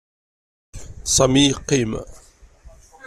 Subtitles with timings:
[1.15, 1.91] Sami yeqqim.